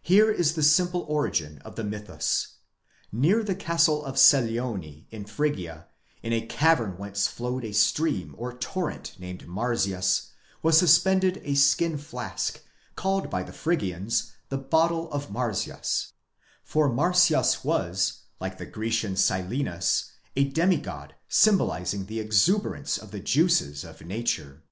Here 0.00 0.32
is 0.32 0.54
the 0.54 0.62
simple 0.62 1.02
origin 1.10 1.58
of 1.58 1.76
the 1.76 1.84
mythus. 1.84 2.54
Near 3.12 3.42
the 3.42 3.54
castle 3.54 4.02
of 4.02 4.16
Celcene 4.16 5.04
in 5.10 5.26
Phrygia, 5.26 5.88
in 6.22 6.32
a 6.32 6.46
cavern 6.46 6.96
whence 6.96 7.26
flowed 7.26 7.66
a 7.66 7.72
stream 7.74 8.34
or 8.38 8.56
torrent 8.56 9.16
named 9.18 9.46
Marsyas, 9.46 10.28
was 10.62 10.78
suspended 10.78 11.42
a 11.44 11.54
skin 11.54 11.98
flask, 11.98 12.60
called 12.96 13.28
by 13.28 13.42
the 13.42 13.52
Phrygians, 13.52 14.32
the 14.48 14.56
bottle 14.56 15.12
of 15.12 15.30
Marsyas; 15.30 16.14
for 16.64 16.88
Marsyas 16.88 17.62
was, 17.62 18.22
like 18.40 18.56
the 18.56 18.64
Grecian 18.64 19.16
Silenus, 19.16 20.12
a 20.34 20.44
demi 20.44 20.78
god 20.78 21.14
symbolizing 21.28 22.06
the 22.06 22.20
exuberance 22.20 22.96
of 22.96 23.10
the 23.10 23.20
juices 23.20 23.84
of 23.84 24.00
nature. 24.00 24.62